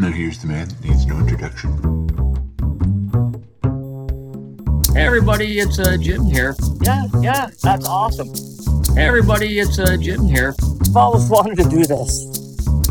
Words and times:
Now 0.00 0.12
here's 0.12 0.38
the 0.38 0.46
man 0.46 0.68
that 0.68 0.80
needs 0.84 1.06
no 1.06 1.18
introduction. 1.18 1.72
Hey 4.94 5.04
everybody, 5.04 5.58
it's 5.58 5.80
uh, 5.80 5.96
Jim 5.96 6.24
here. 6.24 6.54
Yeah, 6.80 7.06
yeah, 7.20 7.48
that's 7.64 7.84
awesome. 7.84 8.32
Hey 8.94 9.08
everybody, 9.08 9.58
it's 9.58 9.76
uh, 9.80 9.96
Jim 9.96 10.24
here. 10.24 10.54
I've 10.86 10.96
always 10.96 11.28
wanted 11.28 11.56
to 11.64 11.68
do 11.68 11.84
this. 11.84 12.30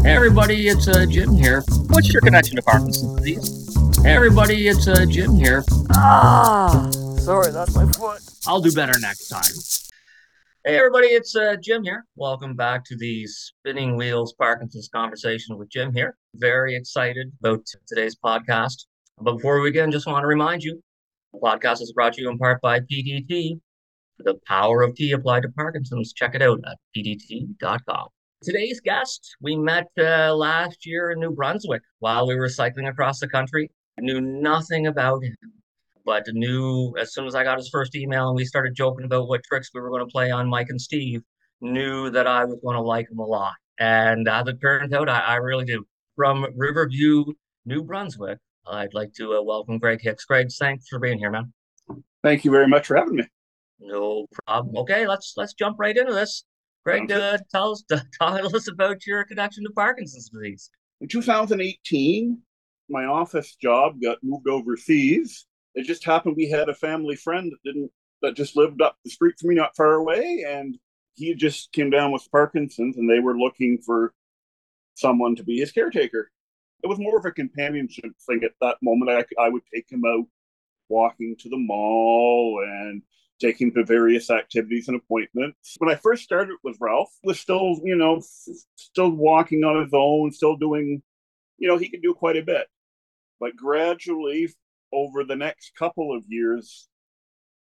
Hey 0.03 0.15
everybody, 0.15 0.67
it's 0.67 0.89
uh, 0.89 1.05
Jim 1.05 1.33
here. 1.33 1.63
What's 1.87 2.11
your 2.11 2.21
connection 2.21 2.57
to 2.57 2.61
Parkinson's 2.61 3.15
disease? 3.21 4.03
Hey 4.03 4.13
everybody, 4.13 4.67
it's 4.67 4.85
uh, 4.89 5.05
Jim 5.05 5.33
here. 5.35 5.63
Ah, 5.91 6.89
sorry, 7.19 7.51
that's 7.51 7.73
my 7.73 7.89
foot. 7.93 8.19
I'll 8.45 8.59
do 8.59 8.73
better 8.73 8.99
next 8.99 9.29
time. 9.29 9.86
Hey 10.65 10.77
everybody, 10.77 11.07
it's 11.07 11.35
uh, 11.35 11.55
Jim 11.61 11.83
here. 11.83 12.05
Welcome 12.15 12.55
back 12.55 12.83
to 12.85 12.97
the 12.97 13.25
Spinning 13.27 13.95
Wheels 13.95 14.33
Parkinson's 14.33 14.89
conversation 14.93 15.57
with 15.57 15.69
Jim 15.69 15.93
here. 15.93 16.17
Very 16.35 16.75
excited 16.75 17.31
about 17.39 17.65
today's 17.87 18.17
podcast. 18.17 18.85
But 19.19 19.35
before 19.35 19.61
we 19.61 19.69
begin, 19.69 19.91
just 19.91 20.07
want 20.07 20.23
to 20.23 20.27
remind 20.27 20.63
you, 20.63 20.81
the 21.31 21.39
podcast 21.39 21.81
is 21.81 21.93
brought 21.93 22.13
to 22.13 22.21
you 22.21 22.29
in 22.29 22.37
part 22.37 22.59
by 22.61 22.81
PD 22.81 23.25
Tea. 23.27 23.59
The 24.19 24.35
power 24.45 24.81
of 24.81 24.95
tea 24.95 25.13
applied 25.13 25.43
to 25.43 25.49
Parkinson's. 25.49 26.11
Check 26.11 26.35
it 26.35 26.41
out 26.41 26.59
at 26.67 26.77
pdtea.com. 26.95 28.07
Today's 28.43 28.81
guest, 28.81 29.37
we 29.41 29.55
met 29.55 29.87
uh, 29.97 30.35
last 30.35 30.85
year 30.85 31.11
in 31.11 31.19
New 31.19 31.31
Brunswick 31.31 31.81
while 31.99 32.27
we 32.27 32.35
were 32.35 32.49
cycling 32.49 32.87
across 32.87 33.19
the 33.19 33.29
country. 33.29 33.71
I 33.97 34.01
knew 34.01 34.19
nothing 34.19 34.87
about 34.87 35.23
him, 35.23 35.35
but 36.07 36.23
knew 36.29 36.95
as 36.97 37.13
soon 37.13 37.27
as 37.27 37.35
I 37.35 37.43
got 37.43 37.57
his 37.57 37.67
first 37.67 37.93
email 37.93 38.29
and 38.29 38.35
we 38.37 38.45
started 38.45 38.73
joking 38.73 39.05
about 39.05 39.27
what 39.27 39.43
tricks 39.43 39.69
we 39.73 39.81
were 39.81 39.89
going 39.89 40.05
to 40.07 40.11
play 40.11 40.31
on 40.31 40.47
Mike 40.47 40.69
and 40.69 40.81
Steve, 40.81 41.21
knew 41.59 42.09
that 42.09 42.25
I 42.25 42.45
was 42.45 42.57
going 42.63 42.77
to 42.77 42.81
like 42.81 43.11
him 43.11 43.19
a 43.19 43.25
lot. 43.25 43.53
And 43.77 44.25
as 44.25 44.47
it 44.47 44.61
turns 44.61 44.93
out, 44.93 45.09
I, 45.09 45.19
I 45.19 45.35
really 45.35 45.65
do. 45.65 45.85
From 46.15 46.47
Riverview, 46.55 47.25
New 47.65 47.83
Brunswick, 47.83 48.39
I'd 48.65 48.93
like 48.93 49.13
to 49.15 49.35
uh, 49.35 49.41
welcome 49.41 49.79
Greg 49.79 49.99
Hicks. 50.01 50.23
Greg, 50.23 50.47
thanks 50.57 50.87
for 50.87 50.97
being 50.97 51.19
here, 51.19 51.29
man. 51.29 51.51
Thank 52.23 52.45
you 52.45 52.51
very 52.51 52.69
much 52.69 52.87
for 52.87 52.95
having 52.95 53.17
me. 53.17 53.27
No 53.81 54.27
problem. 54.45 54.77
Okay, 54.77 55.05
let's 55.07 55.33
let's 55.35 55.53
jump 55.53 55.77
right 55.77 55.95
into 55.95 56.13
this. 56.13 56.45
Greg, 56.85 57.11
uh, 57.11 57.37
tell 57.51 57.71
us 57.71 57.83
tell 58.21 58.55
us 58.55 58.67
about 58.69 59.05
your 59.05 59.25
connection 59.25 59.65
to 59.65 59.71
Parkinson's 59.71 60.29
disease. 60.29 60.71
In 61.01 61.09
2018, 61.09 62.41
my 62.89 63.03
office 63.03 63.55
job 63.61 64.01
got 64.01 64.17
moved 64.23 64.47
overseas. 64.47 65.45
It 65.77 65.85
just 65.85 66.03
happened 66.03 66.35
we 66.35 66.49
had 66.49 66.69
a 66.69 66.73
family 66.73 67.15
friend 67.15 67.51
that 67.51 67.63
didn't 67.63 67.91
that 68.23 68.35
just 68.35 68.57
lived 68.57 68.81
up 68.81 68.97
the 69.03 69.11
street 69.11 69.35
from 69.39 69.49
me, 69.49 69.55
not 69.55 69.75
far 69.75 69.93
away, 69.93 70.43
and 70.47 70.75
he 71.13 71.35
just 71.35 71.71
came 71.71 71.91
down 71.91 72.11
with 72.11 72.27
Parkinson's, 72.31 72.97
and 72.97 73.07
they 73.07 73.19
were 73.19 73.37
looking 73.37 73.77
for 73.77 74.13
someone 74.95 75.35
to 75.35 75.43
be 75.43 75.59
his 75.59 75.71
caretaker. 75.71 76.31
It 76.83 76.87
was 76.87 76.97
more 76.97 77.19
of 77.19 77.25
a 77.25 77.31
companionship 77.31 78.11
thing 78.25 78.43
at 78.43 78.53
that 78.59 78.77
moment. 78.81 79.11
I, 79.11 79.43
I 79.43 79.49
would 79.49 79.61
take 79.71 79.91
him 79.91 80.03
out 80.03 80.25
walking 80.89 81.35
to 81.41 81.49
the 81.49 81.57
mall 81.57 82.63
and 82.65 83.03
taking 83.39 83.71
to 83.73 83.83
various 83.83 84.31
activities 84.31 84.87
and 84.87 84.97
appointments. 84.97 85.75
When 85.77 85.91
I 85.91 85.95
first 85.95 86.23
started 86.23 86.57
with 86.63 86.77
Ralph, 86.79 87.13
was 87.23 87.39
still, 87.39 87.79
you 87.83 87.95
know, 87.95 88.23
still 88.75 89.11
walking 89.11 89.63
on 89.63 89.83
his 89.83 89.93
own, 89.93 90.31
still 90.31 90.55
doing, 90.55 91.03
you 91.59 91.67
know, 91.67 91.77
he 91.77 91.89
could 91.89 92.01
do 92.01 92.15
quite 92.15 92.37
a 92.37 92.41
bit. 92.41 92.65
But 93.39 93.55
gradually, 93.55 94.49
over 94.93 95.23
the 95.23 95.35
next 95.35 95.73
couple 95.77 96.15
of 96.15 96.23
years, 96.27 96.87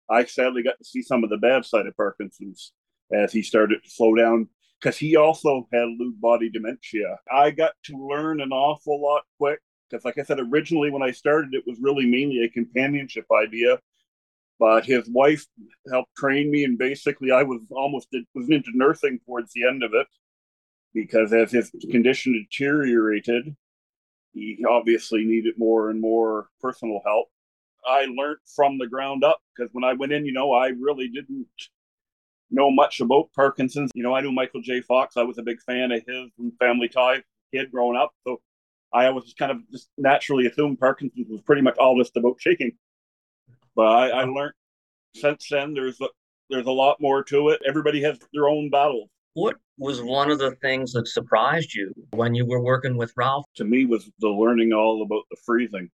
I 0.08 0.24
sadly 0.24 0.62
got 0.62 0.78
to 0.78 0.84
see 0.84 1.02
some 1.02 1.24
of 1.24 1.30
the 1.30 1.38
bad 1.38 1.64
side 1.64 1.86
of 1.86 1.96
Parkinson's 1.96 2.72
as 3.12 3.32
he 3.32 3.42
started 3.42 3.82
to 3.82 3.90
slow 3.90 4.14
down 4.14 4.48
because 4.80 4.96
he 4.96 5.16
also 5.16 5.66
had 5.72 5.82
Lewy 5.82 6.20
body 6.20 6.50
dementia. 6.50 7.18
I 7.32 7.50
got 7.50 7.72
to 7.84 7.96
learn 7.96 8.40
an 8.40 8.52
awful 8.52 9.00
lot 9.00 9.22
quick 9.38 9.60
because, 9.88 10.04
like 10.04 10.18
I 10.18 10.22
said, 10.22 10.38
originally 10.40 10.90
when 10.90 11.02
I 11.02 11.10
started, 11.10 11.54
it 11.54 11.64
was 11.66 11.78
really 11.80 12.06
mainly 12.06 12.44
a 12.44 12.50
companionship 12.50 13.26
idea. 13.32 13.78
But 14.58 14.86
his 14.86 15.08
wife 15.10 15.44
helped 15.90 16.16
train 16.16 16.50
me, 16.50 16.64
and 16.64 16.78
basically, 16.78 17.30
I 17.30 17.42
was 17.42 17.60
almost 17.70 18.08
was 18.34 18.48
into 18.48 18.70
nursing 18.72 19.18
towards 19.26 19.52
the 19.52 19.66
end 19.66 19.82
of 19.82 19.92
it 19.92 20.06
because 20.94 21.34
as 21.34 21.52
his 21.52 21.70
condition 21.90 22.32
deteriorated, 22.32 23.54
he 24.36 24.64
obviously 24.68 25.24
needed 25.24 25.54
more 25.56 25.90
and 25.90 26.00
more 26.00 26.48
personal 26.60 27.00
help. 27.04 27.28
I 27.86 28.04
learned 28.04 28.38
from 28.54 28.78
the 28.78 28.86
ground 28.86 29.24
up 29.24 29.40
because 29.54 29.70
when 29.72 29.84
I 29.84 29.94
went 29.94 30.12
in, 30.12 30.26
you 30.26 30.32
know, 30.32 30.52
I 30.52 30.68
really 30.68 31.08
didn't 31.08 31.46
know 32.50 32.70
much 32.70 33.00
about 33.00 33.32
Parkinson's. 33.34 33.90
You 33.94 34.02
know, 34.02 34.14
I 34.14 34.20
knew 34.20 34.32
Michael 34.32 34.60
J. 34.60 34.80
Fox. 34.82 35.16
I 35.16 35.22
was 35.22 35.38
a 35.38 35.42
big 35.42 35.60
fan 35.62 35.92
of 35.92 36.02
his 36.06 36.30
and 36.38 36.52
Family 36.58 36.88
Ties 36.88 37.22
kid 37.52 37.70
growing 37.70 37.96
up. 37.96 38.12
So 38.26 38.40
I 38.92 39.10
was 39.10 39.34
kind 39.38 39.52
of 39.52 39.58
just 39.70 39.88
naturally 39.96 40.46
assumed 40.46 40.78
Parkinson's 40.78 41.28
was 41.28 41.42
pretty 41.42 41.62
much 41.62 41.76
all 41.78 41.96
just 41.98 42.16
about 42.16 42.36
shaking. 42.40 42.72
But 43.74 43.86
I, 43.86 44.08
I 44.08 44.24
learned 44.24 44.54
since 45.14 45.48
then 45.50 45.74
there's 45.74 46.00
a, 46.00 46.08
there's 46.50 46.66
a 46.66 46.72
lot 46.72 47.00
more 47.00 47.22
to 47.24 47.50
it. 47.50 47.62
Everybody 47.66 48.02
has 48.02 48.18
their 48.32 48.48
own 48.48 48.70
battle. 48.70 49.10
What 49.36 49.56
was 49.76 50.00
one 50.00 50.30
of 50.30 50.38
the 50.38 50.52
things 50.62 50.92
that 50.92 51.06
surprised 51.08 51.74
you 51.74 51.92
when 52.12 52.34
you 52.34 52.46
were 52.46 52.62
working 52.62 52.96
with 52.96 53.12
Ralph? 53.18 53.44
To 53.56 53.64
me, 53.64 53.84
was 53.84 54.10
the 54.18 54.30
learning 54.30 54.72
all 54.72 55.02
about 55.02 55.24
the 55.30 55.36
freezing. 55.44 55.90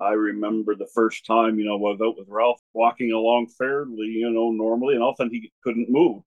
I 0.00 0.12
remember 0.12 0.74
the 0.74 0.88
first 0.94 1.26
time, 1.26 1.58
you 1.58 1.66
know, 1.66 1.74
I 1.74 1.78
was 1.78 2.00
out 2.02 2.16
with 2.16 2.28
Ralph 2.30 2.62
walking 2.72 3.12
along 3.12 3.48
fairly, 3.58 4.06
you 4.06 4.30
know, 4.30 4.52
normally, 4.52 4.94
and 4.94 5.02
all 5.02 5.10
of 5.10 5.16
a 5.16 5.18
sudden 5.18 5.34
he 5.34 5.52
couldn't 5.62 5.90
move. 5.90 6.22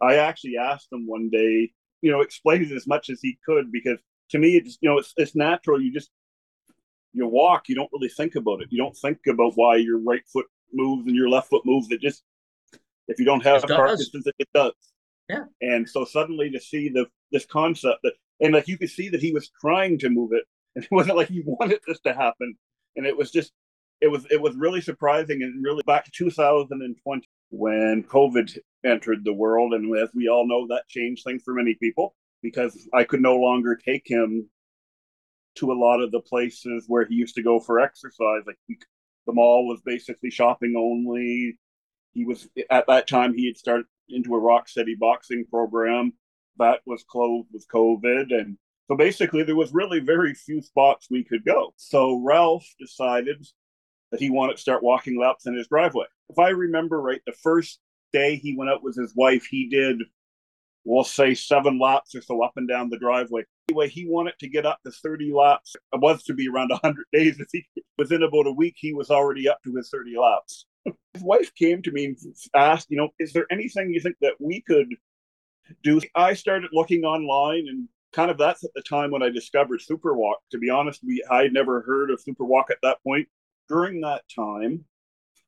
I 0.00 0.14
actually 0.14 0.56
asked 0.56 0.92
him 0.92 1.08
one 1.08 1.28
day, 1.28 1.72
you 2.02 2.12
know, 2.12 2.20
explain 2.20 2.62
as 2.72 2.86
much 2.86 3.10
as 3.10 3.18
he 3.20 3.36
could 3.44 3.72
because 3.72 3.98
to 4.30 4.38
me, 4.38 4.54
it's 4.56 4.78
you 4.80 4.88
know, 4.88 4.98
it's 4.98 5.12
it's 5.16 5.34
natural. 5.34 5.82
You 5.82 5.92
just 5.92 6.10
you 7.12 7.26
walk, 7.26 7.68
you 7.68 7.74
don't 7.74 7.90
really 7.92 8.10
think 8.10 8.36
about 8.36 8.62
it. 8.62 8.68
You 8.70 8.78
don't 8.78 8.96
think 8.96 9.18
about 9.28 9.54
why 9.56 9.74
your 9.78 9.98
right 9.98 10.22
foot 10.32 10.46
moves 10.72 11.08
and 11.08 11.16
your 11.16 11.28
left 11.28 11.50
foot 11.50 11.62
moves. 11.66 11.88
It 11.90 12.00
just 12.00 12.22
if 13.08 13.18
you 13.18 13.24
don't 13.24 13.42
have 13.42 13.64
Parkinson's, 13.64 14.28
it 14.38 14.48
does. 14.54 14.72
Yeah. 15.28 15.44
And 15.60 15.88
so 15.88 16.04
suddenly 16.04 16.50
to 16.50 16.60
see 16.60 16.88
the 16.88 17.06
this 17.32 17.46
concept 17.46 18.00
that 18.02 18.14
and 18.40 18.52
like 18.52 18.68
you 18.68 18.78
could 18.78 18.90
see 18.90 19.08
that 19.08 19.20
he 19.20 19.32
was 19.32 19.50
trying 19.60 19.98
to 20.00 20.10
move 20.10 20.32
it, 20.32 20.44
and 20.74 20.84
it 20.84 20.90
wasn't 20.90 21.16
like 21.16 21.28
he 21.28 21.42
wanted 21.44 21.80
this 21.86 22.00
to 22.00 22.12
happen. 22.12 22.56
And 22.96 23.06
it 23.06 23.16
was 23.16 23.30
just 23.30 23.52
it 24.00 24.08
was 24.08 24.26
it 24.30 24.40
was 24.40 24.54
really 24.56 24.80
surprising 24.80 25.42
and 25.42 25.64
really 25.64 25.82
back 25.86 26.04
to 26.04 26.10
2020 26.14 27.28
when 27.50 28.04
COVID 28.04 28.58
entered 28.84 29.24
the 29.24 29.32
world, 29.32 29.72
and 29.74 29.96
as 29.96 30.10
we 30.14 30.28
all 30.28 30.46
know, 30.46 30.66
that 30.68 30.88
changed 30.88 31.24
things 31.24 31.42
for 31.44 31.54
many 31.54 31.74
people 31.74 32.14
because 32.42 32.88
I 32.92 33.04
could 33.04 33.22
no 33.22 33.36
longer 33.36 33.76
take 33.76 34.02
him 34.06 34.48
to 35.56 35.72
a 35.72 35.74
lot 35.74 36.00
of 36.00 36.10
the 36.10 36.20
places 36.20 36.84
where 36.88 37.06
he 37.06 37.14
used 37.14 37.36
to 37.36 37.42
go 37.42 37.60
for 37.60 37.80
exercise. 37.80 38.42
Like 38.46 38.58
the 39.26 39.32
mall 39.32 39.66
was 39.66 39.80
basically 39.84 40.30
shopping 40.30 40.74
only. 40.76 41.58
He 42.12 42.24
was 42.24 42.48
at 42.70 42.86
that 42.88 43.08
time 43.08 43.34
he 43.34 43.46
had 43.46 43.56
started 43.56 43.86
into 44.08 44.34
a 44.34 44.38
Rock 44.38 44.68
Steady 44.68 44.94
boxing 44.94 45.44
program 45.50 46.12
that 46.58 46.80
was 46.86 47.04
closed 47.08 47.48
with 47.52 47.66
COVID, 47.68 48.32
and 48.32 48.56
so 48.88 48.96
basically 48.96 49.42
there 49.42 49.56
was 49.56 49.72
really 49.72 50.00
very 50.00 50.34
few 50.34 50.60
spots 50.60 51.08
we 51.10 51.24
could 51.24 51.44
go. 51.44 51.72
So 51.76 52.20
Ralph 52.22 52.66
decided 52.78 53.44
that 54.10 54.20
he 54.20 54.30
wanted 54.30 54.56
to 54.56 54.62
start 54.62 54.82
walking 54.82 55.18
laps 55.18 55.46
in 55.46 55.56
his 55.56 55.68
driveway. 55.68 56.06
If 56.28 56.38
I 56.38 56.50
remember 56.50 57.00
right, 57.00 57.20
the 57.26 57.34
first 57.42 57.80
day 58.12 58.36
he 58.36 58.56
went 58.56 58.70
out 58.70 58.82
with 58.82 58.94
his 58.96 59.14
wife, 59.16 59.46
he 59.46 59.68
did, 59.68 60.02
we'll 60.84 61.04
say, 61.04 61.34
seven 61.34 61.78
laps 61.78 62.14
or 62.14 62.20
so 62.20 62.42
up 62.42 62.52
and 62.56 62.68
down 62.68 62.90
the 62.90 62.98
driveway. 62.98 63.42
Anyway, 63.68 63.88
he 63.88 64.06
wanted 64.06 64.34
to 64.38 64.48
get 64.48 64.66
up 64.66 64.78
to 64.84 64.92
30 64.92 65.32
laps. 65.32 65.74
It 65.92 66.00
was 66.00 66.22
to 66.24 66.34
be 66.34 66.48
around 66.48 66.70
100 66.70 67.04
days. 67.12 67.36
If 67.40 67.48
he, 67.52 67.66
within 67.98 68.22
about 68.22 68.46
a 68.46 68.52
week, 68.52 68.74
he 68.76 68.92
was 68.92 69.10
already 69.10 69.48
up 69.48 69.58
to 69.64 69.74
his 69.74 69.88
30 69.90 70.16
laps. 70.18 70.66
His 70.84 71.22
wife 71.22 71.54
came 71.54 71.82
to 71.82 71.92
me 71.92 72.06
and 72.06 72.16
asked, 72.54 72.88
you 72.90 72.96
know, 72.96 73.10
is 73.18 73.32
there 73.32 73.46
anything 73.50 73.90
you 73.90 74.00
think 74.00 74.16
that 74.20 74.34
we 74.40 74.60
could 74.60 74.94
do? 75.82 76.00
I 76.14 76.34
started 76.34 76.70
looking 76.72 77.04
online 77.04 77.66
and 77.68 77.88
kind 78.12 78.30
of 78.30 78.38
that's 78.38 78.64
at 78.64 78.70
the 78.74 78.82
time 78.82 79.10
when 79.10 79.22
I 79.22 79.30
discovered 79.30 79.80
Superwalk. 79.80 80.36
To 80.52 80.58
be 80.58 80.70
honest, 80.70 81.00
we 81.04 81.24
I 81.30 81.42
had 81.42 81.52
never 81.52 81.82
heard 81.82 82.10
of 82.10 82.22
Superwalk 82.22 82.70
at 82.70 82.78
that 82.82 83.02
point. 83.02 83.28
During 83.68 84.00
that 84.02 84.22
time, 84.34 84.84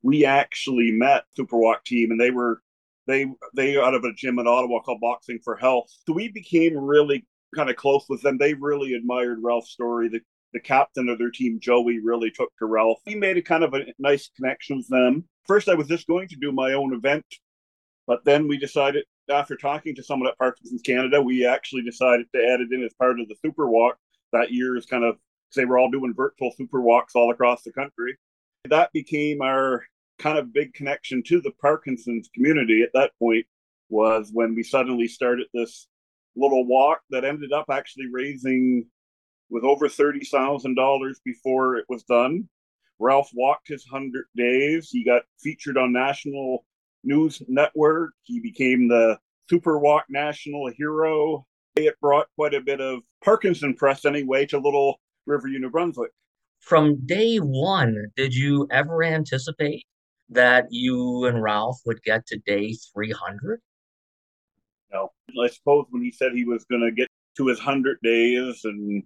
we 0.03 0.25
actually 0.25 0.93
met 0.93 1.25
Superwalk 1.39 1.85
team 1.85 2.11
and 2.11 2.21
they 2.21 2.31
were 2.31 2.63
they 3.07 3.27
they 3.55 3.77
out 3.77 3.95
of 3.95 4.05
a 4.05 4.13
gym 4.15 4.39
in 4.39 4.47
Ottawa 4.47 4.81
called 4.81 5.01
Boxing 5.01 5.39
for 5.45 5.57
Health. 5.57 5.91
So 6.07 6.13
we 6.13 6.29
became 6.29 6.77
really 6.77 7.25
kind 7.55 7.71
of 7.71 7.77
close 7.77 8.07
with 8.09 8.23
them. 8.23 8.39
They 8.39 8.55
really 8.55 8.95
admired 8.95 9.39
Ralph's 9.43 9.71
story. 9.71 10.09
The 10.09 10.21
the 10.53 10.61
captain 10.61 11.09
of 11.09 11.19
their 11.19 11.31
team, 11.31 11.59
Joey, 11.61 11.99
really 11.99 12.31
took 12.31 12.51
to 12.59 12.67
Ralph. 12.67 13.01
He 13.05 13.15
made 13.15 13.37
a 13.37 13.43
kind 13.43 13.65
of 13.65 13.75
a 13.75 13.81
nice 13.99 14.31
connection 14.37 14.79
with 14.79 14.89
them. 14.89 15.25
First, 15.47 15.69
I 15.69 15.75
was 15.75 15.89
just 15.89 16.07
going 16.07 16.29
to 16.29 16.37
do 16.37 16.53
my 16.53 16.73
own 16.73 16.95
event, 16.95 17.25
but 18.07 18.25
then 18.25 18.49
we 18.49 18.57
decided, 18.57 19.05
after 19.29 19.57
talking 19.57 19.95
to 19.95 20.03
someone 20.03 20.29
at 20.29 20.39
Parkinson's 20.39 20.83
Canada, 20.83 21.21
we 21.21 21.47
actually 21.47 21.83
decided 21.83 22.27
to 22.35 22.41
add 22.41 22.61
it 22.61 22.73
in 22.73 22.85
as 22.85 22.95
part 22.95 23.21
of 23.21 23.29
the 23.29 23.37
Super 23.45 23.69
Walk. 23.69 23.97
That 24.33 24.53
year 24.53 24.77
is 24.77 24.87
kind 24.87 25.05
of, 25.05 25.17
they 25.55 25.65
were 25.65 25.79
all 25.79 25.91
doing 25.91 26.15
virtual 26.15 26.53
Super 26.57 26.81
Walks 26.81 27.15
all 27.15 27.31
across 27.31 27.63
the 27.63 27.73
country. 27.73 28.17
That 28.69 28.93
became 28.93 29.43
our 29.43 29.85
kind 30.19 30.39
of 30.39 30.53
big 30.53 30.75
connection 30.75 31.23
to 31.25 31.41
the 31.41 31.53
Parkinson's 31.61 32.29
community 32.35 32.83
at 32.83 32.91
that 32.95 33.13
point 33.19 33.47
was 33.89 34.31
when 34.33 34.55
we 34.55 34.63
suddenly 34.63 35.07
started 35.07 35.47
this 35.53 35.87
little 36.35 36.67
walk 36.67 37.01
that 37.11 37.25
ended 37.25 37.53
up 37.53 37.67
actually 37.71 38.07
raising 38.11 38.87
with 39.51 39.65
over 39.65 39.89
$30,000 39.89 41.15
before 41.25 41.77
it 41.77 41.85
was 41.89 42.03
done. 42.05 42.49
Ralph 42.99 43.31
walked 43.35 43.69
his 43.69 43.87
100 43.91 44.25
days. 44.37 44.91
He 44.91 45.05
got 45.05 45.23
featured 45.39 45.77
on 45.77 45.93
national 45.93 46.65
news 47.05 47.43
network. 47.47 48.13
He 48.23 48.41
became 48.41 48.89
the 48.89 49.19
Super 49.49 49.79
Walk 49.79 50.05
national 50.09 50.71
hero. 50.77 51.47
It 51.77 51.95
brought 52.01 52.27
quite 52.37 52.55
a 52.55 52.61
bit 52.61 52.81
of 52.81 53.01
Parkinson 53.23 53.75
press 53.75 54.05
anyway 54.05 54.47
to 54.47 54.59
little 54.59 55.01
River, 55.27 55.49
New 55.49 55.71
Brunswick. 55.71 56.11
From 56.61 57.05
day 57.07 57.37
one, 57.37 58.07
did 58.17 58.35
you 58.35 58.67
ever 58.71 59.05
anticipate 59.05 59.85
that 60.31 60.67
you 60.71 61.27
and 61.27 61.43
Ralph 61.43 61.79
would 61.85 62.03
get 62.03 62.27
to 62.29 62.39
day 62.39 62.75
300? 62.95 63.61
No. 64.93 65.11
I 65.41 65.49
suppose 65.49 65.87
when 65.91 66.03
he 66.03 66.11
said 66.11 66.33
he 66.33 66.45
was 66.45 66.65
going 66.65 66.83
to 66.83 66.91
get 66.91 67.09
to 67.37 67.47
his 67.47 67.59
100 67.59 67.99
days 68.03 68.61
and 68.65 69.03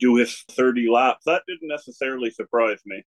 do 0.00 0.16
his 0.16 0.44
30 0.50 0.90
laps, 0.90 1.24
that 1.26 1.42
didn't 1.46 1.68
necessarily 1.68 2.30
surprise 2.30 2.80
me. 2.84 3.02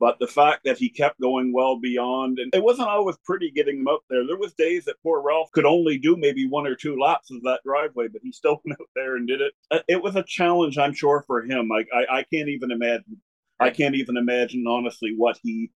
But 0.00 0.18
the 0.20 0.28
fact 0.28 0.60
that 0.64 0.78
he 0.78 0.88
kept 0.88 1.20
going 1.20 1.52
well 1.52 1.78
beyond, 1.80 2.38
and 2.38 2.54
it 2.54 2.62
wasn't 2.62 2.88
always 2.88 3.16
pretty 3.24 3.50
getting 3.50 3.80
him 3.80 3.88
out 3.88 4.04
there. 4.08 4.24
There 4.24 4.38
was 4.38 4.54
days 4.54 4.84
that 4.84 5.02
poor 5.02 5.20
Ralph 5.20 5.50
could 5.50 5.66
only 5.66 5.98
do 5.98 6.16
maybe 6.16 6.46
one 6.46 6.68
or 6.68 6.76
two 6.76 6.96
laps 6.98 7.32
of 7.32 7.42
that 7.42 7.60
driveway, 7.64 8.06
but 8.06 8.22
he 8.22 8.30
still 8.30 8.60
went 8.64 8.80
out 8.80 8.88
there 8.94 9.16
and 9.16 9.26
did 9.26 9.40
it. 9.40 9.52
Uh, 9.70 9.80
it 9.88 10.00
was 10.00 10.14
a 10.14 10.22
challenge, 10.22 10.78
I'm 10.78 10.94
sure, 10.94 11.24
for 11.26 11.42
him. 11.42 11.70
I, 11.72 11.84
I, 11.92 12.18
I 12.18 12.24
can't 12.32 12.48
even 12.48 12.70
imagine. 12.70 13.20
I 13.60 13.70
can't 13.70 13.96
even 13.96 14.16
imagine 14.16 14.64
honestly 14.68 15.14
what 15.16 15.36
he 15.42 15.72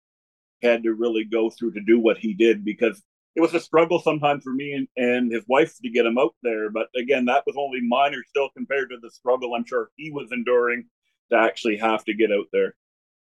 had 0.62 0.82
to 0.82 0.93
really 0.93 1.25
go 1.25 1.49
through 1.49 1.73
to 1.73 1.81
do 1.81 1.99
what 1.99 2.19
he 2.19 2.34
did 2.34 2.62
because 2.62 3.02
it 3.37 3.41
was 3.41 3.55
a 3.55 3.61
struggle 3.61 4.00
sometimes 4.00 4.43
for 4.43 4.53
me 4.53 4.73
and, 4.73 4.88
and 4.97 5.32
his 5.32 5.44
wife 5.49 5.75
to 5.82 5.91
get 5.91 6.06
him 6.06 6.19
out 6.19 6.35
there. 6.43 6.71
But 6.71 6.88
again, 6.97 7.25
that 7.27 7.44
was 7.47 7.56
only 7.59 7.81
minor 7.81 8.23
still 8.29 8.50
compared 8.56 8.91
to 8.91 8.97
the 9.00 9.11
struggle 9.11 9.55
I'm 9.55 9.65
sure 9.65 9.91
he 9.97 10.11
was 10.11 10.32
enduring 10.32 10.87
to 11.31 11.38
actually 11.38 11.77
have 11.77 12.05
to 12.05 12.15
get 12.15 12.32
out 12.32 12.47
there 12.53 12.75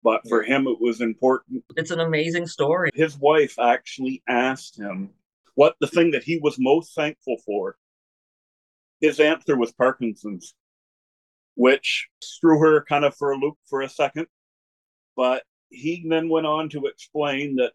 but 0.07 0.21
for 0.29 0.41
him 0.41 0.67
it 0.67 0.79
was 0.79 1.01
important. 1.01 1.65
It's 1.75 1.91
an 1.91 1.99
amazing 1.99 2.47
story. 2.47 2.91
His 2.93 3.17
wife 3.17 3.59
actually 3.59 4.23
asked 4.29 4.79
him 4.79 5.09
what 5.55 5.75
the 5.81 5.87
thing 5.87 6.11
that 6.11 6.23
he 6.23 6.39
was 6.41 6.55
most 6.57 6.95
thankful 6.95 7.35
for. 7.45 7.75
His 9.01 9.19
answer 9.19 9.57
was 9.57 9.73
Parkinson's, 9.73 10.53
which 11.55 12.07
threw 12.39 12.57
her 12.59 12.85
kind 12.85 13.03
of 13.03 13.15
for 13.15 13.31
a 13.31 13.37
loop 13.37 13.55
for 13.69 13.81
a 13.81 13.89
second. 13.89 14.27
But 15.17 15.43
he 15.69 16.05
then 16.07 16.29
went 16.29 16.45
on 16.45 16.69
to 16.69 16.85
explain 16.85 17.57
that 17.57 17.73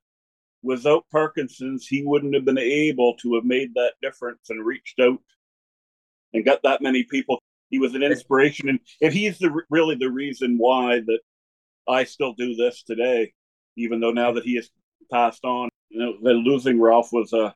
without 0.63 1.05
Parkinson's, 1.11 1.87
he 1.87 2.03
wouldn't 2.05 2.35
have 2.35 2.45
been 2.45 2.59
able 2.59 3.15
to 3.19 3.35
have 3.35 3.45
made 3.45 3.75
that 3.75 3.95
difference 4.01 4.51
and 4.51 4.65
reached 4.65 5.01
out 5.01 5.19
and 6.33 6.45
got 6.45 6.63
that 6.63 6.83
many 6.83 7.03
people. 7.05 7.43
He 7.71 7.79
was 7.79 7.95
an 7.95 8.03
inspiration, 8.03 8.69
and, 8.69 8.79
and 9.01 9.13
he's 9.13 9.39
the 9.39 9.51
really 9.71 9.97
the 9.97 10.11
reason 10.11 10.59
why 10.59 11.01
that 11.01 11.21
I 11.89 12.05
still 12.05 12.35
do 12.35 12.55
this 12.55 12.83
today, 12.83 13.33
even 13.77 14.01
though 14.01 14.13
now 14.13 14.33
that 14.33 14.45
he 14.45 14.57
has 14.57 14.71
passed 15.11 15.45
on, 15.45 15.69
you 15.89 15.99
know, 15.99 16.15
losing 16.21 16.81
Ralph 16.81 17.13
was 17.13 17.33
a 17.33 17.55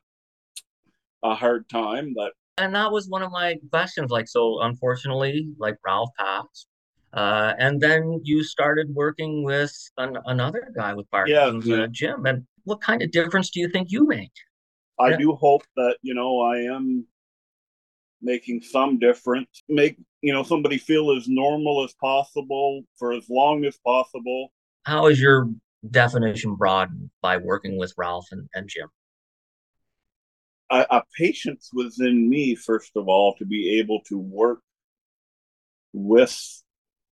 a 1.23 1.35
hard 1.35 1.69
time. 1.69 2.13
But 2.15 2.33
and 2.57 2.73
that 2.75 2.91
was 2.91 3.07
one 3.07 3.21
of 3.21 3.31
my 3.31 3.57
questions. 3.69 4.09
Like, 4.09 4.27
so 4.27 4.61
unfortunately, 4.61 5.49
like 5.59 5.77
Ralph 5.85 6.09
passed, 6.17 6.67
uh, 7.13 7.53
and 7.59 7.79
then 7.79 8.19
you 8.23 8.43
started 8.43 8.93
working 8.93 9.43
with 9.43 9.71
an, 9.97 10.17
another 10.25 10.71
guy 10.75 10.95
with 10.95 11.09
Parkinson's, 11.11 11.67
yeah, 11.67 11.87
Jim. 11.91 12.25
And 12.25 12.45
what 12.67 12.81
kind 12.81 13.01
of 13.01 13.11
difference 13.11 13.49
do 13.49 13.61
you 13.61 13.69
think 13.69 13.91
you 13.91 14.05
make? 14.05 14.31
I 14.99 15.11
yeah. 15.11 15.17
do 15.17 15.33
hope 15.35 15.63
that 15.77 15.97
you 16.01 16.13
know 16.13 16.41
I 16.41 16.57
am 16.75 17.05
making 18.21 18.61
some 18.61 18.99
difference, 18.99 19.63
make 19.69 19.97
you 20.21 20.33
know 20.33 20.43
somebody 20.43 20.77
feel 20.77 21.15
as 21.15 21.27
normal 21.27 21.83
as 21.83 21.93
possible 21.93 22.83
for 22.99 23.13
as 23.13 23.29
long 23.29 23.63
as 23.65 23.77
possible. 23.85 24.51
How 24.83 25.07
is 25.07 25.19
your 25.19 25.49
definition 25.89 26.55
broadened 26.55 27.09
by 27.21 27.37
working 27.37 27.77
with 27.77 27.93
Ralph 27.97 28.27
and, 28.31 28.49
and 28.53 28.67
Jim? 28.67 28.89
A, 30.69 30.85
a 30.89 31.03
patience 31.17 31.69
within 31.73 32.29
me, 32.29 32.55
first 32.55 32.91
of 32.95 33.07
all, 33.07 33.35
to 33.35 33.45
be 33.45 33.79
able 33.79 34.01
to 34.09 34.17
work 34.17 34.59
with 35.93 36.63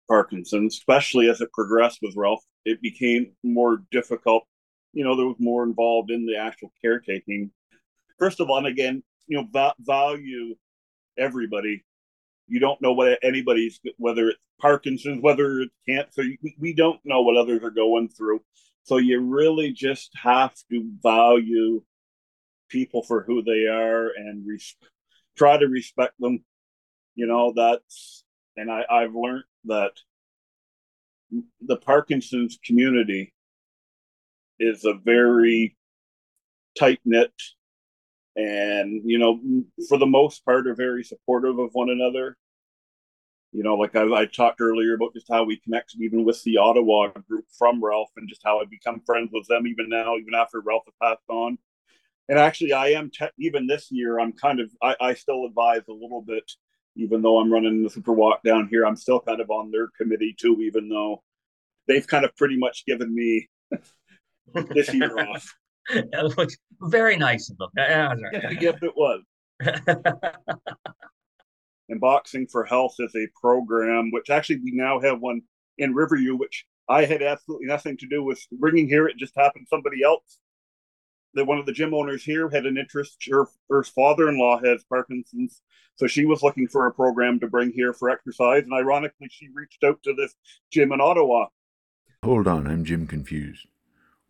Parkinson's, 0.08 0.74
especially 0.74 1.28
as 1.28 1.40
it 1.40 1.52
progressed 1.52 1.98
with 2.02 2.14
Ralph, 2.16 2.44
it 2.64 2.80
became 2.80 3.32
more 3.42 3.82
difficult. 3.90 4.44
You 4.92 5.04
know, 5.04 5.16
there 5.16 5.26
was 5.26 5.36
more 5.38 5.62
involved 5.62 6.10
in 6.10 6.26
the 6.26 6.36
actual 6.36 6.72
caretaking. 6.82 7.50
First 8.18 8.40
of 8.40 8.50
all, 8.50 8.58
and 8.58 8.66
again, 8.66 9.02
you 9.26 9.38
know, 9.38 9.46
va- 9.50 9.74
value 9.78 10.56
everybody. 11.16 11.84
You 12.48 12.58
don't 12.58 12.82
know 12.82 12.92
what 12.92 13.18
anybody's, 13.22 13.80
whether 13.96 14.30
it's 14.30 14.38
Parkinson's, 14.60 15.22
whether 15.22 15.60
it's 15.60 15.74
cancer. 15.88 16.24
We, 16.58 16.74
don't 16.74 17.00
know 17.04 17.22
what 17.22 17.36
others 17.36 17.62
are 17.62 17.70
going 17.70 18.08
through. 18.08 18.42
So 18.82 18.96
you 18.96 19.20
really 19.20 19.72
just 19.72 20.10
have 20.16 20.54
to 20.70 20.90
value 21.02 21.82
people 22.68 23.02
for 23.02 23.22
who 23.22 23.42
they 23.42 23.66
are 23.66 24.08
and 24.08 24.46
res- 24.46 24.76
try 25.36 25.58
to 25.58 25.66
respect 25.66 26.14
them. 26.18 26.44
You 27.14 27.26
know, 27.26 27.52
that's, 27.54 28.24
and 28.56 28.70
I, 28.70 28.84
I've 28.90 29.14
learned 29.14 29.44
that 29.66 29.92
the 31.60 31.76
Parkinson's 31.76 32.58
community 32.64 33.32
is 34.60 34.84
a 34.84 34.94
very 34.94 35.76
tight 36.78 37.00
knit 37.04 37.32
and 38.36 39.02
you 39.04 39.18
know 39.18 39.40
for 39.88 39.98
the 39.98 40.06
most 40.06 40.44
part 40.44 40.66
are 40.66 40.74
very 40.74 41.02
supportive 41.02 41.58
of 41.58 41.70
one 41.72 41.90
another. 41.90 42.36
You 43.52 43.64
know 43.64 43.74
like 43.74 43.96
I, 43.96 44.02
I, 44.02 44.26
talked 44.26 44.60
earlier 44.60 44.94
about 44.94 45.12
just 45.12 45.26
how 45.28 45.42
we 45.42 45.56
connect 45.56 45.96
even 46.00 46.24
with 46.24 46.40
the 46.44 46.56
ottawa 46.56 47.08
group 47.28 47.46
from 47.58 47.82
ralph 47.82 48.10
and 48.16 48.28
just 48.28 48.42
how 48.44 48.60
i 48.60 48.64
become 48.70 49.02
friends 49.04 49.30
with 49.32 49.46
them 49.48 49.66
even 49.66 49.88
now 49.88 50.16
even 50.16 50.34
after 50.34 50.60
ralph 50.60 50.84
has 50.86 50.94
passed 51.02 51.28
on. 51.28 51.58
And 52.28 52.38
actually 52.38 52.72
i 52.72 52.88
am 52.88 53.10
te- 53.10 53.26
even 53.40 53.66
this 53.66 53.90
year 53.90 54.20
i'm 54.20 54.32
kind 54.32 54.60
of 54.60 54.70
I, 54.80 54.94
I 55.00 55.14
still 55.14 55.46
advise 55.46 55.82
a 55.88 55.92
little 55.92 56.22
bit 56.22 56.48
even 56.94 57.22
though 57.22 57.40
i'm 57.40 57.52
running 57.52 57.82
the 57.82 57.90
super 57.90 58.12
walk 58.12 58.44
down 58.44 58.68
here 58.70 58.86
i'm 58.86 58.94
still 58.94 59.18
kind 59.18 59.40
of 59.40 59.50
on 59.50 59.72
their 59.72 59.88
committee 59.98 60.36
too 60.38 60.60
even 60.62 60.88
though 60.88 61.24
they've 61.88 62.06
kind 62.06 62.24
of 62.24 62.36
pretty 62.36 62.56
much 62.56 62.86
given 62.86 63.12
me 63.12 63.48
this 64.74 64.92
year 64.92 65.18
off 65.18 65.54
it 65.90 66.38
looks 66.38 66.56
very 66.82 67.16
nice 67.16 67.50
of 67.50 67.58
them. 67.58 67.70
yep, 68.60 68.78
it 68.82 68.92
was. 68.96 69.22
and 71.88 72.00
Boxing 72.00 72.46
for 72.46 72.64
Health 72.64 72.94
is 72.98 73.14
a 73.14 73.28
program 73.40 74.10
which 74.12 74.30
actually 74.30 74.60
we 74.60 74.72
now 74.72 75.00
have 75.00 75.20
one 75.20 75.42
in 75.78 75.94
Riverview, 75.94 76.36
which 76.36 76.64
I 76.88 77.04
had 77.04 77.22
absolutely 77.22 77.66
nothing 77.66 77.96
to 77.98 78.06
do 78.06 78.22
with 78.22 78.40
bringing 78.52 78.88
here. 78.88 79.06
It 79.08 79.16
just 79.16 79.36
happened 79.36 79.66
somebody 79.68 80.02
else. 80.02 80.38
That 81.34 81.46
one 81.46 81.58
of 81.58 81.66
the 81.66 81.72
gym 81.72 81.94
owners 81.94 82.24
here 82.24 82.50
had 82.50 82.66
an 82.66 82.76
interest. 82.76 83.16
Her, 83.30 83.46
her 83.70 83.84
father-in-law 83.84 84.62
has 84.64 84.82
Parkinson's, 84.88 85.62
so 85.94 86.08
she 86.08 86.24
was 86.24 86.42
looking 86.42 86.66
for 86.66 86.86
a 86.86 86.92
program 86.92 87.38
to 87.40 87.46
bring 87.46 87.70
here 87.70 87.92
for 87.92 88.10
exercise. 88.10 88.64
And 88.64 88.74
ironically, 88.74 89.28
she 89.30 89.48
reached 89.54 89.84
out 89.84 90.02
to 90.02 90.12
this 90.12 90.34
gym 90.72 90.90
in 90.90 91.00
Ottawa. 91.00 91.46
Hold 92.24 92.48
on, 92.48 92.66
I'm 92.66 92.84
Jim 92.84 93.06
confused. 93.06 93.66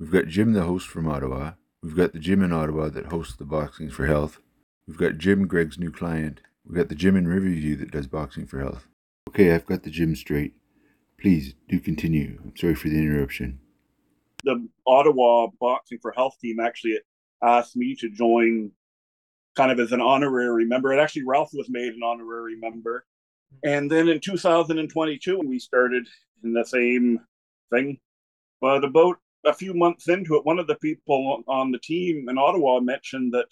We've 0.00 0.10
got 0.10 0.28
Jim, 0.28 0.54
the 0.54 0.62
host 0.62 0.88
from 0.88 1.06
Ottawa. 1.06 1.52
We've 1.82 1.94
got 1.94 2.14
the 2.14 2.18
gym 2.18 2.42
in 2.42 2.54
Ottawa 2.54 2.88
that 2.88 3.12
hosts 3.12 3.36
the 3.36 3.44
Boxing 3.44 3.90
for 3.90 4.06
Health. 4.06 4.40
We've 4.88 4.96
got 4.96 5.18
Jim, 5.18 5.46
Greg's 5.46 5.78
new 5.78 5.90
client. 5.90 6.40
We've 6.64 6.78
got 6.78 6.88
the 6.88 6.94
gym 6.94 7.16
in 7.16 7.28
Riverview 7.28 7.76
that 7.76 7.90
does 7.90 8.06
Boxing 8.06 8.46
for 8.46 8.60
Health. 8.60 8.88
Okay, 9.28 9.52
I've 9.52 9.66
got 9.66 9.82
the 9.82 9.90
gym 9.90 10.16
straight. 10.16 10.54
Please 11.20 11.54
do 11.68 11.78
continue. 11.78 12.40
I'm 12.42 12.56
sorry 12.56 12.76
for 12.76 12.88
the 12.88 12.96
interruption. 12.96 13.60
The 14.42 14.66
Ottawa 14.86 15.48
Boxing 15.60 15.98
for 16.00 16.12
Health 16.12 16.38
team 16.40 16.60
actually 16.60 16.98
asked 17.42 17.76
me 17.76 17.94
to 17.96 18.08
join 18.08 18.70
kind 19.54 19.70
of 19.70 19.78
as 19.80 19.92
an 19.92 20.00
honorary 20.00 20.64
member. 20.64 20.92
And 20.92 21.00
actually, 21.00 21.24
Ralph 21.26 21.50
was 21.52 21.68
made 21.68 21.92
an 21.92 22.02
honorary 22.02 22.56
member. 22.56 23.04
And 23.64 23.90
then 23.90 24.08
in 24.08 24.18
2022, 24.20 25.40
we 25.40 25.58
started 25.58 26.08
in 26.42 26.54
the 26.54 26.64
same 26.64 27.20
thing. 27.70 27.98
But 28.62 28.82
about 28.82 29.18
a 29.44 29.54
few 29.54 29.74
months 29.74 30.08
into 30.08 30.36
it, 30.36 30.44
one 30.44 30.58
of 30.58 30.66
the 30.66 30.76
people 30.76 31.42
on 31.46 31.70
the 31.70 31.78
team 31.78 32.28
in 32.28 32.38
Ottawa 32.38 32.80
mentioned 32.80 33.32
that 33.32 33.48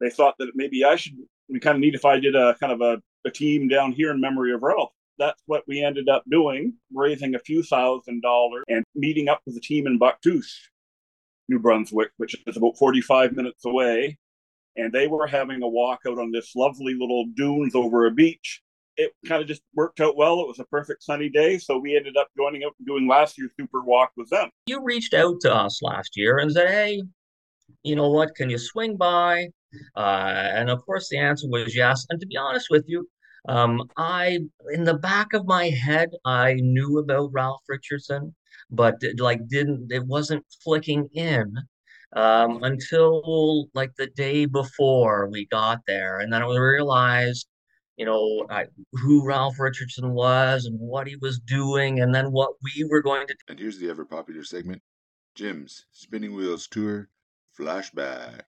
they 0.00 0.10
thought 0.10 0.34
that 0.38 0.52
maybe 0.54 0.84
I 0.84 0.96
should, 0.96 1.14
we 1.48 1.60
kind 1.60 1.76
of 1.76 1.80
need 1.80 1.94
if 1.94 2.04
I 2.04 2.18
did 2.18 2.34
a 2.34 2.56
kind 2.60 2.72
of 2.72 2.80
a, 2.80 3.00
a 3.26 3.30
team 3.30 3.68
down 3.68 3.92
here 3.92 4.10
in 4.10 4.20
memory 4.20 4.52
of 4.52 4.62
Ralph. 4.62 4.92
That's 5.18 5.40
what 5.46 5.62
we 5.68 5.84
ended 5.84 6.08
up 6.08 6.24
doing, 6.30 6.74
raising 6.92 7.34
a 7.34 7.40
few 7.40 7.62
thousand 7.62 8.22
dollars 8.22 8.64
and 8.68 8.84
meeting 8.94 9.28
up 9.28 9.40
with 9.46 9.56
a 9.56 9.60
team 9.60 9.86
in 9.86 9.98
Bouctouche, 9.98 10.52
New 11.48 11.60
Brunswick, 11.60 12.10
which 12.16 12.34
is 12.46 12.56
about 12.56 12.76
45 12.78 13.32
minutes 13.32 13.64
away. 13.64 14.18
And 14.74 14.92
they 14.92 15.06
were 15.06 15.26
having 15.26 15.62
a 15.62 15.68
walk 15.68 16.00
out 16.08 16.18
on 16.18 16.32
this 16.32 16.56
lovely 16.56 16.94
little 16.94 17.26
dunes 17.36 17.74
over 17.74 18.06
a 18.06 18.10
beach 18.10 18.62
it 18.96 19.12
kind 19.26 19.42
of 19.42 19.48
just 19.48 19.62
worked 19.74 20.00
out 20.00 20.16
well. 20.16 20.40
It 20.40 20.48
was 20.48 20.58
a 20.58 20.64
perfect 20.64 21.02
sunny 21.02 21.28
day, 21.28 21.58
so 21.58 21.78
we 21.78 21.96
ended 21.96 22.16
up 22.16 22.28
joining 22.36 22.64
up 22.64 22.74
and 22.78 22.86
doing 22.86 23.08
last 23.08 23.38
year's 23.38 23.52
super 23.58 23.82
walk 23.82 24.12
with 24.16 24.28
them. 24.30 24.50
You 24.66 24.82
reached 24.82 25.14
out 25.14 25.40
to 25.42 25.54
us 25.54 25.80
last 25.82 26.16
year 26.16 26.38
and 26.38 26.52
said, 26.52 26.68
"Hey, 26.68 27.02
you 27.82 27.96
know 27.96 28.10
what? 28.10 28.34
Can 28.34 28.50
you 28.50 28.58
swing 28.58 28.96
by?" 28.96 29.48
Uh, 29.96 30.50
and 30.54 30.70
of 30.70 30.84
course, 30.84 31.08
the 31.08 31.18
answer 31.18 31.48
was 31.48 31.74
yes. 31.74 32.04
And 32.10 32.20
to 32.20 32.26
be 32.26 32.36
honest 32.36 32.68
with 32.70 32.84
you, 32.86 33.08
Um, 33.48 33.90
I, 33.96 34.38
in 34.72 34.84
the 34.84 34.94
back 34.94 35.32
of 35.32 35.46
my 35.46 35.66
head, 35.70 36.10
I 36.24 36.54
knew 36.54 36.98
about 36.98 37.32
Ralph 37.32 37.62
Richardson, 37.68 38.34
but 38.70 38.94
it, 39.00 39.18
like 39.18 39.48
didn't 39.48 39.90
it 39.90 40.06
wasn't 40.06 40.44
flicking 40.62 41.08
in 41.14 41.52
um, 42.14 42.62
until 42.62 43.68
like 43.74 43.92
the 43.96 44.06
day 44.14 44.46
before 44.46 45.28
we 45.28 45.46
got 45.46 45.80
there, 45.88 46.20
and 46.20 46.32
then 46.32 46.42
I 46.42 46.46
realized, 46.56 47.48
you 48.02 48.06
know, 48.06 48.44
I, 48.50 48.64
who 48.94 49.24
Ralph 49.24 49.60
Richardson 49.60 50.12
was 50.12 50.64
and 50.64 50.76
what 50.76 51.06
he 51.06 51.14
was 51.22 51.38
doing, 51.38 52.00
and 52.00 52.12
then 52.12 52.32
what 52.32 52.50
we 52.64 52.82
were 52.90 53.00
going 53.00 53.28
to. 53.28 53.34
And 53.48 53.60
here's 53.60 53.78
the 53.78 53.88
ever 53.88 54.04
popular 54.04 54.42
segment 54.42 54.82
Jim's 55.36 55.86
Spinning 55.92 56.34
Wheels 56.34 56.66
Tour 56.66 57.08
Flashback. 57.56 58.40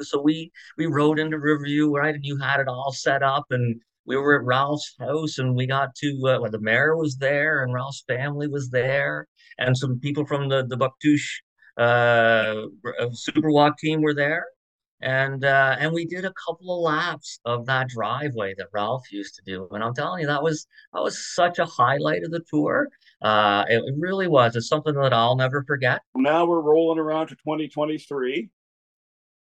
So 0.00 0.22
we 0.22 0.50
we 0.78 0.86
rode 0.86 1.18
into 1.18 1.38
Riverview, 1.38 1.94
right, 1.94 2.14
and 2.14 2.24
you 2.24 2.38
had 2.38 2.60
it 2.60 2.68
all 2.68 2.90
set 2.90 3.22
up, 3.22 3.44
and 3.50 3.78
we 4.06 4.16
were 4.16 4.40
at 4.40 4.46
Ralph's 4.46 4.94
house, 4.98 5.36
and 5.36 5.54
we 5.54 5.66
got 5.66 5.94
to 5.96 6.08
uh, 6.26 6.40
well, 6.40 6.50
the 6.50 6.58
mayor 6.58 6.96
was 6.96 7.18
there, 7.18 7.62
and 7.62 7.74
Ralph's 7.74 8.04
family 8.08 8.48
was 8.48 8.70
there, 8.70 9.26
and 9.58 9.76
some 9.76 10.00
people 10.00 10.24
from 10.24 10.48
the 10.48 10.64
the 10.66 10.78
Bouctouche 10.78 11.42
uh, 11.76 12.68
uh, 12.98 13.10
Super 13.12 13.50
Walk 13.50 13.76
team 13.76 14.00
were 14.00 14.14
there, 14.14 14.46
and 15.00 15.44
uh, 15.44 15.76
and 15.78 15.92
we 15.92 16.04
did 16.04 16.24
a 16.24 16.32
couple 16.32 16.74
of 16.74 16.82
laps 16.82 17.40
of 17.44 17.66
that 17.66 17.88
driveway 17.88 18.54
that 18.58 18.68
Ralph 18.72 19.10
used 19.12 19.36
to 19.36 19.42
do, 19.46 19.68
and 19.70 19.82
I'm 19.82 19.94
telling 19.94 20.22
you, 20.22 20.26
that 20.26 20.42
was 20.42 20.66
that 20.92 21.02
was 21.02 21.34
such 21.34 21.58
a 21.58 21.64
highlight 21.64 22.24
of 22.24 22.30
the 22.30 22.44
tour. 22.50 22.88
Uh, 23.22 23.64
it, 23.68 23.82
really 23.98 24.28
was. 24.28 24.56
It's 24.56 24.68
something 24.68 24.94
that 24.94 25.12
I'll 25.12 25.36
never 25.36 25.64
forget. 25.64 26.02
Now 26.14 26.46
we're 26.46 26.60
rolling 26.60 26.98
around 26.98 27.28
to 27.28 27.34
2023. 27.36 28.48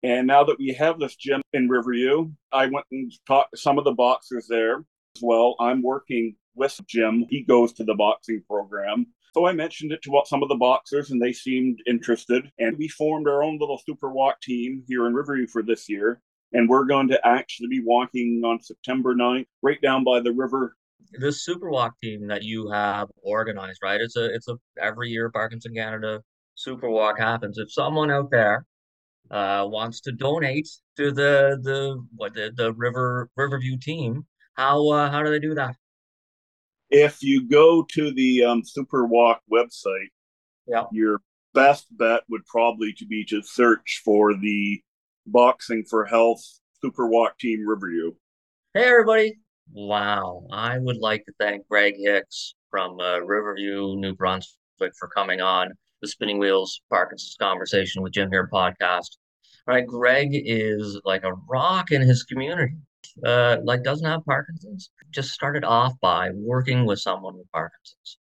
And 0.02 0.26
now 0.26 0.44
that 0.44 0.58
we 0.58 0.72
have 0.74 1.00
this 1.00 1.16
gym 1.16 1.42
in 1.52 1.68
Riverview, 1.68 2.30
I 2.52 2.66
went 2.66 2.86
and 2.92 3.12
talked 3.26 3.52
to 3.52 3.56
some 3.56 3.78
of 3.78 3.84
the 3.84 3.92
boxers 3.92 4.46
there 4.48 4.76
as 5.16 5.22
well. 5.22 5.56
I'm 5.58 5.82
working 5.82 6.36
with 6.54 6.78
Jim. 6.86 7.24
He 7.28 7.42
goes 7.42 7.72
to 7.74 7.84
the 7.84 7.94
boxing 7.94 8.42
program. 8.48 9.06
So 9.36 9.46
I 9.46 9.52
mentioned 9.52 9.92
it 9.92 10.00
to 10.02 10.22
some 10.24 10.42
of 10.42 10.48
the 10.48 10.54
boxers 10.54 11.10
and 11.10 11.20
they 11.20 11.34
seemed 11.34 11.80
interested. 11.86 12.50
And 12.58 12.78
we 12.78 12.88
formed 12.88 13.28
our 13.28 13.42
own 13.42 13.58
little 13.58 13.78
super 13.84 14.10
walk 14.10 14.40
team 14.40 14.82
here 14.88 15.06
in 15.06 15.12
Riverview 15.12 15.46
for 15.46 15.62
this 15.62 15.90
year. 15.90 16.22
And 16.54 16.66
we're 16.70 16.86
going 16.86 17.08
to 17.08 17.20
actually 17.26 17.68
be 17.68 17.82
walking 17.84 18.40
on 18.46 18.62
September 18.62 19.14
9th, 19.14 19.44
right 19.60 19.78
down 19.82 20.04
by 20.04 20.20
the 20.20 20.32
river. 20.32 20.74
This 21.20 21.44
super 21.44 21.68
walk 21.68 22.00
team 22.02 22.26
that 22.28 22.44
you 22.44 22.70
have 22.70 23.08
organized, 23.22 23.80
right? 23.82 24.00
It's 24.00 24.16
a 24.16 24.24
it's 24.24 24.48
a 24.48 24.56
every 24.80 25.10
year 25.10 25.30
Parkinson 25.30 25.74
Canada 25.74 26.22
super 26.54 26.88
walk 26.88 27.18
happens. 27.18 27.58
If 27.58 27.70
someone 27.70 28.10
out 28.10 28.30
there 28.30 28.64
uh, 29.30 29.66
wants 29.68 30.00
to 30.02 30.12
donate 30.12 30.68
to 30.96 31.12
the 31.12 31.58
the 31.62 32.02
what 32.16 32.32
the, 32.32 32.52
the 32.56 32.72
River 32.72 33.28
Riverview 33.36 33.76
team, 33.76 34.24
how 34.54 34.88
uh, 34.88 35.10
how 35.10 35.22
do 35.22 35.30
they 35.30 35.40
do 35.40 35.54
that? 35.54 35.76
If 36.90 37.22
you 37.22 37.48
go 37.48 37.84
to 37.94 38.12
the 38.12 38.44
um, 38.44 38.62
Super 38.64 39.06
Walk 39.06 39.40
website, 39.52 40.10
Yeah. 40.66 40.84
your 40.92 41.20
best 41.54 41.86
bet 41.96 42.22
would 42.28 42.44
probably 42.46 42.92
to 42.94 43.06
be 43.06 43.24
to 43.26 43.42
search 43.42 44.02
for 44.04 44.34
the 44.34 44.80
Boxing 45.26 45.84
for 45.88 46.04
Health 46.04 46.40
Super 46.80 47.08
Walk 47.08 47.38
Team 47.38 47.66
Riverview. 47.66 48.12
Hey 48.74 48.84
everybody! 48.84 49.38
Wow, 49.72 50.46
I 50.52 50.78
would 50.78 50.98
like 50.98 51.24
to 51.24 51.32
thank 51.40 51.66
Greg 51.66 51.94
Hicks 51.98 52.54
from 52.70 53.00
uh, 53.00 53.18
Riverview, 53.18 53.96
New 53.96 54.14
Brunswick, 54.14 54.92
for 54.96 55.08
coming 55.08 55.40
on 55.40 55.72
the 56.02 56.06
Spinning 56.08 56.38
Wheels 56.38 56.80
Parkinson's 56.90 57.36
Conversation 57.40 58.02
with 58.02 58.12
Jim 58.12 58.30
here 58.30 58.48
podcast. 58.52 59.16
Right, 59.66 59.84
Greg 59.84 60.28
is 60.32 61.00
like 61.04 61.24
a 61.24 61.32
rock 61.48 61.90
in 61.90 62.02
his 62.02 62.22
community. 62.22 62.74
Uh, 63.24 63.58
like 63.64 63.82
doesn't 63.82 64.08
have 64.08 64.24
Parkinson's. 64.24 64.90
Just 65.10 65.30
started 65.30 65.64
off 65.64 65.94
by 66.00 66.30
working 66.34 66.86
with 66.86 67.00
someone 67.00 67.36
with 67.36 67.50
Parkinson's, 67.52 68.18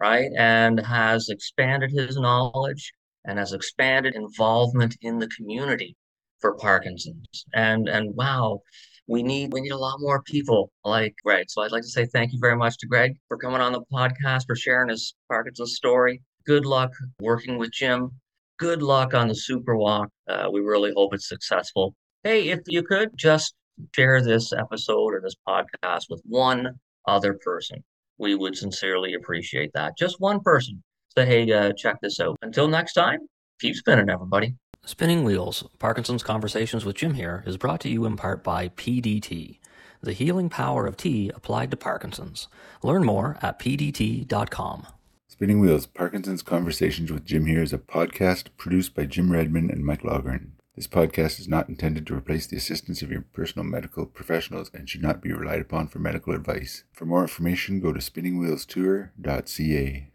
right, 0.00 0.30
and 0.36 0.80
has 0.80 1.28
expanded 1.28 1.90
his 1.90 2.16
knowledge 2.16 2.92
and 3.24 3.38
has 3.38 3.52
expanded 3.52 4.14
involvement 4.14 4.96
in 5.02 5.18
the 5.18 5.28
community 5.28 5.96
for 6.40 6.54
Parkinson's. 6.56 7.44
And 7.54 7.88
and 7.88 8.14
wow, 8.14 8.60
we 9.08 9.22
need 9.22 9.52
we 9.52 9.60
need 9.60 9.72
a 9.72 9.76
lot 9.76 10.00
more 10.00 10.22
people 10.22 10.70
like 10.84 11.14
Greg. 11.24 11.46
So 11.48 11.62
I'd 11.62 11.72
like 11.72 11.82
to 11.82 11.88
say 11.88 12.06
thank 12.06 12.32
you 12.32 12.38
very 12.40 12.56
much 12.56 12.78
to 12.78 12.86
Greg 12.86 13.16
for 13.28 13.36
coming 13.36 13.60
on 13.60 13.72
the 13.72 13.82
podcast 13.92 14.46
for 14.46 14.56
sharing 14.56 14.88
his 14.88 15.14
Parkinson's 15.28 15.74
story. 15.74 16.22
Good 16.46 16.66
luck 16.66 16.92
working 17.20 17.58
with 17.58 17.72
Jim. 17.72 18.10
Good 18.58 18.82
luck 18.82 19.14
on 19.14 19.28
the 19.28 19.34
Super 19.34 19.76
Walk. 19.76 20.08
Uh, 20.28 20.48
we 20.50 20.60
really 20.60 20.92
hope 20.96 21.12
it's 21.12 21.28
successful. 21.28 21.94
Hey, 22.24 22.48
if 22.48 22.60
you 22.66 22.82
could 22.82 23.10
just 23.16 23.54
share 23.94 24.22
this 24.22 24.52
episode 24.52 25.14
or 25.14 25.20
this 25.20 25.36
podcast 25.46 26.10
with 26.10 26.22
one 26.24 26.78
other 27.06 27.34
person, 27.34 27.82
we 28.18 28.34
would 28.34 28.56
sincerely 28.56 29.14
appreciate 29.14 29.72
that. 29.74 29.96
Just 29.96 30.20
one 30.20 30.40
person. 30.40 30.82
Say, 31.16 31.26
hey, 31.26 31.52
uh, 31.52 31.72
check 31.72 31.96
this 32.02 32.20
out. 32.20 32.36
Until 32.42 32.68
next 32.68 32.92
time, 32.92 33.20
keep 33.60 33.74
spinning, 33.74 34.10
everybody. 34.10 34.54
Spinning 34.84 35.24
Wheels, 35.24 35.64
Parkinson's 35.78 36.22
Conversations 36.22 36.84
with 36.84 36.96
Jim 36.96 37.14
here, 37.14 37.42
is 37.46 37.56
brought 37.56 37.80
to 37.80 37.88
you 37.88 38.04
in 38.04 38.16
part 38.16 38.44
by 38.44 38.68
PD 38.68 39.20
Tea, 39.20 39.58
the 40.00 40.12
healing 40.12 40.48
power 40.48 40.86
of 40.86 40.96
tea 40.96 41.30
applied 41.34 41.70
to 41.70 41.76
Parkinson's. 41.76 42.48
Learn 42.82 43.04
more 43.04 43.36
at 43.42 43.58
pdtea.com. 43.58 44.86
Spinning 45.26 45.60
Wheels 45.60 45.86
Parkinson's 45.86 46.42
Conversations 46.42 47.10
with 47.10 47.24
Jim 47.24 47.46
here 47.46 47.62
is 47.62 47.72
a 47.72 47.78
podcast 47.78 48.48
produced 48.56 48.94
by 48.94 49.06
Jim 49.06 49.32
Redmond 49.32 49.70
and 49.70 49.84
Mike 49.84 50.02
Loghrin. 50.02 50.52
This 50.76 50.86
podcast 50.86 51.40
is 51.40 51.48
not 51.48 51.70
intended 51.70 52.06
to 52.06 52.14
replace 52.14 52.46
the 52.46 52.58
assistance 52.58 53.00
of 53.00 53.10
your 53.10 53.22
personal 53.32 53.64
medical 53.64 54.04
professionals 54.04 54.70
and 54.74 54.86
should 54.86 55.00
not 55.00 55.22
be 55.22 55.32
relied 55.32 55.62
upon 55.62 55.88
for 55.88 56.00
medical 56.00 56.34
advice. 56.34 56.84
For 56.92 57.06
more 57.06 57.22
information, 57.22 57.80
go 57.80 57.94
to 57.94 57.98
spinningwheelstour.ca. 57.98 60.10